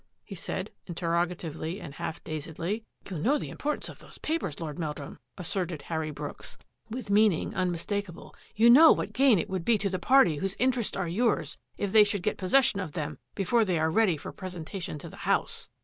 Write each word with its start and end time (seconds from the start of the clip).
"he 0.23 0.33
said, 0.33 0.71
interrogatively 0.87 1.79
and 1.79 1.93
half 1.93 2.23
dazedly. 2.23 2.83
"You 3.07 3.19
know 3.19 3.37
the 3.37 3.51
importance 3.51 3.87
of 3.87 3.99
those 3.99 4.17
papers. 4.17 4.59
Lord 4.59 4.79
Meldrum," 4.79 5.19
asserted 5.37 5.83
Harry 5.83 6.09
Brooks, 6.09 6.57
with 6.89 7.05
47 7.05 7.05
48 7.05 7.05
THAT 7.05 7.05
AFFAIR 7.05 7.05
AT 7.05 7.05
THE 7.05 7.11
MANOR 7.11 7.21
meaning 7.21 7.67
unmistakable." 7.67 8.35
You 8.63 8.69
know 8.71 8.91
what 8.93 9.13
gain 9.13 9.37
it 9.37 9.47
would 9.51 9.63
be 9.63 9.77
to 9.77 9.89
the 9.91 9.99
party 9.99 10.37
whose 10.37 10.55
interests 10.57 10.97
are 10.97 11.07
yours 11.07 11.59
if 11.77 11.91
they 11.91 12.03
should 12.03 12.23
get 12.23 12.37
possession 12.39 12.79
of 12.79 12.93
them 12.93 13.19
before 13.35 13.63
they 13.63 13.77
are 13.77 13.91
ready 13.91 14.17
for 14.17 14.31
presentation 14.31 14.97
to 14.97 15.07
the 15.09 15.17
House." 15.17 15.69